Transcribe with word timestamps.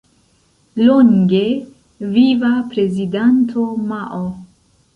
Longe 0.85 1.67
Viva 1.99 2.65
Prezidanto 2.73 3.63
Mao! 3.77 4.27